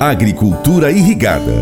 Agricultura 0.00 0.90
Irrigada. 0.90 1.52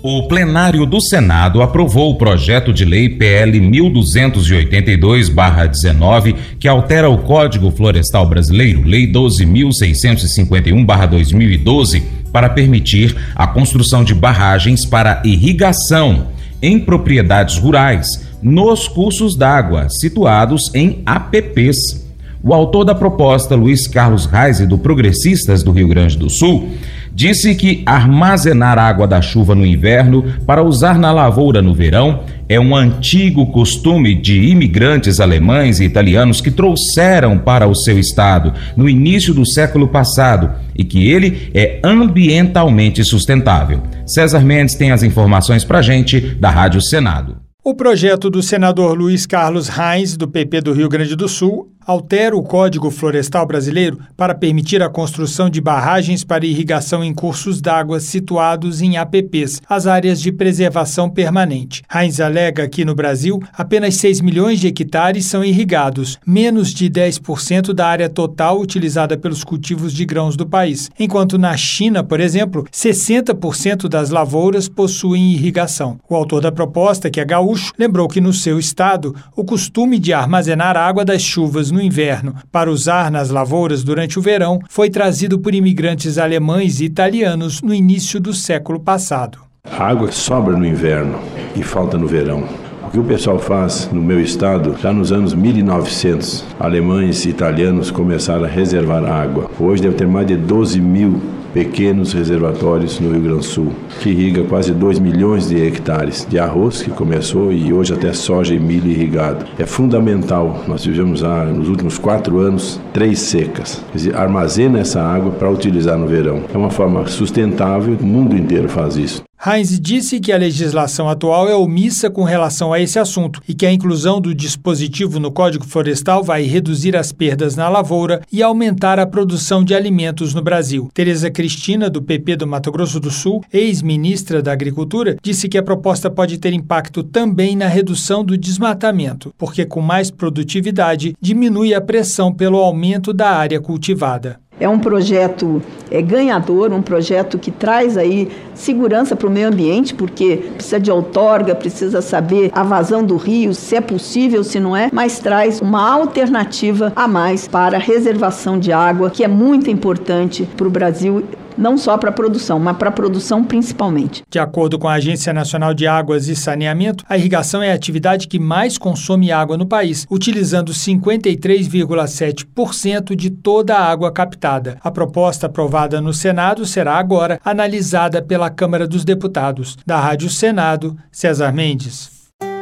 O 0.00 0.28
plenário 0.28 0.86
do 0.86 1.00
Senado 1.00 1.60
aprovou 1.60 2.12
o 2.12 2.16
projeto 2.16 2.72
de 2.72 2.84
lei 2.84 3.08
PL 3.08 3.58
1282-19, 3.58 6.36
que 6.56 6.68
altera 6.68 7.10
o 7.10 7.18
Código 7.18 7.72
Florestal 7.72 8.28
Brasileiro, 8.28 8.84
Lei 8.84 9.10
12.651-2012, 9.10 12.04
para 12.32 12.48
permitir 12.48 13.16
a 13.34 13.48
construção 13.48 14.04
de 14.04 14.14
barragens 14.14 14.86
para 14.86 15.20
irrigação 15.24 16.28
em 16.62 16.78
propriedades 16.78 17.58
rurais 17.58 18.06
nos 18.40 18.86
cursos 18.86 19.36
d'água 19.36 19.88
situados 19.90 20.72
em 20.72 21.02
APPs 21.04 22.03
o 22.46 22.52
autor 22.52 22.84
da 22.84 22.94
proposta, 22.94 23.54
Luiz 23.54 23.86
Carlos 23.86 24.26
Reise, 24.26 24.66
do 24.66 24.76
Progressistas 24.76 25.62
do 25.62 25.72
Rio 25.72 25.88
Grande 25.88 26.18
do 26.18 26.28
Sul, 26.28 26.68
disse 27.10 27.54
que 27.54 27.82
armazenar 27.86 28.78
água 28.78 29.06
da 29.06 29.22
chuva 29.22 29.54
no 29.54 29.64
inverno 29.64 30.22
para 30.46 30.62
usar 30.62 30.98
na 30.98 31.10
lavoura 31.10 31.62
no 31.62 31.72
verão 31.72 32.20
é 32.46 32.60
um 32.60 32.76
antigo 32.76 33.46
costume 33.46 34.14
de 34.14 34.42
imigrantes 34.42 35.20
alemães 35.20 35.80
e 35.80 35.84
italianos 35.84 36.42
que 36.42 36.50
trouxeram 36.50 37.38
para 37.38 37.66
o 37.66 37.74
seu 37.74 37.98
estado 37.98 38.52
no 38.76 38.90
início 38.90 39.32
do 39.32 39.46
século 39.46 39.88
passado 39.88 40.50
e 40.76 40.84
que 40.84 41.08
ele 41.08 41.50
é 41.54 41.80
ambientalmente 41.82 43.02
sustentável. 43.04 43.82
César 44.06 44.40
Mendes 44.40 44.74
tem 44.74 44.90
as 44.90 45.02
informações 45.02 45.64
para 45.64 45.80
gente 45.80 46.20
da 46.20 46.50
Rádio 46.50 46.82
Senado. 46.82 47.44
O 47.66 47.74
projeto 47.74 48.28
do 48.28 48.42
senador 48.42 48.94
Luiz 48.94 49.24
Carlos 49.24 49.68
Reis, 49.68 50.18
do 50.18 50.28
PP 50.28 50.60
do 50.60 50.74
Rio 50.74 50.86
Grande 50.86 51.16
do 51.16 51.26
Sul, 51.26 51.72
altera 51.86 52.36
o 52.36 52.42
Código 52.42 52.90
Florestal 52.90 53.46
Brasileiro 53.46 53.98
para 54.16 54.34
permitir 54.34 54.82
a 54.82 54.88
construção 54.88 55.50
de 55.50 55.60
barragens 55.60 56.24
para 56.24 56.46
irrigação 56.46 57.04
em 57.04 57.12
cursos 57.12 57.60
d'água 57.60 58.00
situados 58.00 58.80
em 58.80 58.96
APPs, 58.96 59.60
as 59.68 59.86
áreas 59.86 60.20
de 60.20 60.32
preservação 60.32 61.10
permanente. 61.10 61.82
Heinz 61.92 62.20
alega 62.20 62.68
que 62.68 62.84
no 62.84 62.94
Brasil 62.94 63.42
apenas 63.52 63.96
6 63.96 64.20
milhões 64.20 64.60
de 64.60 64.68
hectares 64.68 65.26
são 65.26 65.44
irrigados, 65.44 66.18
menos 66.26 66.72
de 66.72 66.88
10% 66.88 67.72
da 67.72 67.86
área 67.86 68.08
total 68.08 68.60
utilizada 68.60 69.16
pelos 69.16 69.44
cultivos 69.44 69.92
de 69.92 70.04
grãos 70.04 70.36
do 70.36 70.46
país, 70.46 70.90
enquanto 70.98 71.38
na 71.38 71.56
China, 71.56 72.02
por 72.02 72.20
exemplo, 72.20 72.64
60% 72.72 73.88
das 73.88 74.10
lavouras 74.10 74.68
possuem 74.68 75.32
irrigação. 75.32 75.98
O 76.08 76.14
autor 76.14 76.40
da 76.40 76.52
proposta, 76.52 77.10
que 77.10 77.20
é 77.20 77.24
gaúcho, 77.24 77.72
lembrou 77.78 78.08
que 78.08 78.20
no 78.20 78.32
seu 78.32 78.58
estado 78.58 79.14
o 79.36 79.44
costume 79.44 79.98
de 79.98 80.12
armazenar 80.12 80.76
água 80.76 81.04
das 81.04 81.22
chuvas 81.22 81.70
no 81.74 81.82
inverno 81.82 82.34
para 82.50 82.70
usar 82.70 83.10
nas 83.10 83.28
lavouras 83.28 83.82
durante 83.82 84.18
o 84.18 84.22
verão 84.22 84.60
foi 84.70 84.88
trazido 84.88 85.38
por 85.38 85.54
imigrantes 85.54 86.16
alemães 86.16 86.80
e 86.80 86.84
italianos 86.84 87.60
no 87.60 87.74
início 87.74 88.20
do 88.20 88.32
século 88.32 88.80
passado. 88.80 89.38
A 89.64 89.88
água 89.88 90.12
sobra 90.12 90.56
no 90.56 90.64
inverno 90.64 91.18
e 91.56 91.62
falta 91.62 91.98
no 91.98 92.06
verão. 92.06 92.44
O 92.86 92.90
que 92.90 92.98
o 92.98 93.04
pessoal 93.04 93.38
faz 93.38 93.90
no 93.92 94.00
meu 94.00 94.20
estado, 94.20 94.76
já 94.80 94.92
nos 94.92 95.10
anos 95.10 95.34
1900, 95.34 96.44
alemães 96.60 97.24
e 97.24 97.30
italianos 97.30 97.90
começaram 97.90 98.44
a 98.44 98.48
reservar 98.48 99.04
água. 99.04 99.50
Hoje 99.58 99.82
deve 99.82 99.96
ter 99.96 100.06
mais 100.06 100.26
de 100.26 100.36
12 100.36 100.80
mil 100.80 101.20
pequenos 101.54 102.12
reservatórios 102.12 102.98
no 102.98 103.12
Rio 103.12 103.22
Grande 103.22 103.38
do 103.38 103.44
Sul, 103.44 103.72
que 104.00 104.10
irriga 104.10 104.42
quase 104.42 104.72
2 104.72 104.98
milhões 104.98 105.48
de 105.48 105.64
hectares 105.64 106.26
de 106.28 106.36
arroz, 106.36 106.82
que 106.82 106.90
começou, 106.90 107.52
e 107.52 107.72
hoje 107.72 107.94
até 107.94 108.12
soja 108.12 108.52
e 108.52 108.58
milho 108.58 108.90
irrigado. 108.90 109.46
É 109.56 109.64
fundamental, 109.64 110.64
nós 110.66 110.84
vivemos 110.84 111.22
há, 111.22 111.44
nos 111.44 111.68
últimos 111.68 111.96
quatro 111.96 112.40
anos, 112.40 112.80
três 112.92 113.20
secas. 113.20 113.80
Dizer, 113.94 114.16
armazena 114.16 114.80
essa 114.80 115.00
água 115.00 115.30
para 115.30 115.48
utilizar 115.48 115.96
no 115.96 116.08
verão. 116.08 116.42
É 116.52 116.58
uma 116.58 116.70
forma 116.70 117.06
sustentável, 117.06 117.96
o 118.00 118.04
mundo 118.04 118.36
inteiro 118.36 118.68
faz 118.68 118.96
isso. 118.96 119.22
Heinz 119.46 119.78
disse 119.78 120.20
que 120.20 120.32
a 120.32 120.38
legislação 120.38 121.06
atual 121.06 121.46
é 121.46 121.54
omissa 121.54 122.08
com 122.08 122.24
relação 122.24 122.72
a 122.72 122.80
esse 122.80 122.98
assunto 122.98 123.42
e 123.46 123.52
que 123.52 123.66
a 123.66 123.72
inclusão 123.72 124.18
do 124.18 124.34
dispositivo 124.34 125.20
no 125.20 125.30
Código 125.30 125.66
Florestal 125.66 126.24
vai 126.24 126.44
reduzir 126.44 126.96
as 126.96 127.12
perdas 127.12 127.54
na 127.54 127.68
lavoura 127.68 128.22
e 128.32 128.42
aumentar 128.42 128.98
a 128.98 129.06
produção 129.06 129.62
de 129.62 129.74
alimentos 129.74 130.32
no 130.32 130.40
Brasil. 130.40 130.88
Tereza 130.94 131.30
Cristina, 131.30 131.90
do 131.90 132.00
PP 132.00 132.36
do 132.36 132.46
Mato 132.46 132.72
Grosso 132.72 132.98
do 132.98 133.10
Sul, 133.10 133.44
ex-ministra 133.52 134.40
da 134.40 134.50
Agricultura, 134.50 135.18
disse 135.22 135.46
que 135.46 135.58
a 135.58 135.62
proposta 135.62 136.10
pode 136.10 136.38
ter 136.38 136.54
impacto 136.54 137.02
também 137.02 137.54
na 137.54 137.68
redução 137.68 138.24
do 138.24 138.38
desmatamento, 138.38 139.34
porque 139.36 139.66
com 139.66 139.82
mais 139.82 140.10
produtividade 140.10 141.14
diminui 141.20 141.74
a 141.74 141.82
pressão 141.82 142.32
pelo 142.32 142.56
aumento 142.56 143.12
da 143.12 143.28
área 143.28 143.60
cultivada. 143.60 144.40
É 144.58 144.68
um 144.68 144.78
projeto 144.78 145.60
é, 145.90 146.00
ganhador, 146.00 146.72
um 146.72 146.82
projeto 146.82 147.38
que 147.38 147.50
traz 147.50 147.96
aí 147.96 148.30
segurança 148.54 149.16
para 149.16 149.26
o 149.26 149.30
meio 149.30 149.48
ambiente, 149.48 149.94
porque 149.94 150.36
precisa 150.54 150.78
de 150.78 150.90
outorga, 150.90 151.54
precisa 151.54 152.00
saber 152.00 152.50
a 152.54 152.62
vazão 152.62 153.02
do 153.02 153.16
rio, 153.16 153.52
se 153.52 153.74
é 153.74 153.80
possível, 153.80 154.44
se 154.44 154.60
não 154.60 154.76
é, 154.76 154.90
mas 154.92 155.18
traz 155.18 155.60
uma 155.60 155.92
alternativa 155.92 156.92
a 156.94 157.08
mais 157.08 157.48
para 157.48 157.76
a 157.76 157.80
reservação 157.80 158.58
de 158.58 158.72
água, 158.72 159.10
que 159.10 159.24
é 159.24 159.28
muito 159.28 159.70
importante 159.70 160.48
para 160.56 160.66
o 160.66 160.70
Brasil 160.70 161.24
não 161.56 161.78
só 161.78 161.96
para 161.96 162.10
a 162.10 162.12
produção, 162.12 162.58
mas 162.58 162.76
para 162.76 162.88
a 162.88 162.92
produção 162.92 163.44
principalmente. 163.44 164.24
De 164.30 164.38
acordo 164.38 164.78
com 164.78 164.86
a 164.88 164.94
Agência 164.94 165.32
Nacional 165.32 165.72
de 165.74 165.86
Águas 165.86 166.28
e 166.28 166.36
Saneamento, 166.36 167.04
a 167.08 167.16
irrigação 167.16 167.62
é 167.62 167.72
a 167.72 167.74
atividade 167.74 168.28
que 168.28 168.38
mais 168.38 168.76
consome 168.78 169.32
água 169.32 169.56
no 169.56 169.66
país, 169.66 170.06
utilizando 170.10 170.72
53,7% 170.72 173.14
de 173.14 173.30
toda 173.30 173.76
a 173.76 173.90
água 173.90 174.12
captada. 174.12 174.76
A 174.82 174.90
proposta 174.90 175.46
aprovada 175.46 176.00
no 176.00 176.12
Senado 176.12 176.66
será 176.66 176.96
agora 176.96 177.38
analisada 177.44 178.20
pela 178.22 178.50
Câmara 178.50 178.86
dos 178.86 179.04
Deputados. 179.04 179.76
Da 179.86 180.00
Rádio 180.00 180.30
Senado, 180.30 180.96
César 181.10 181.52
Mendes. 181.52 182.23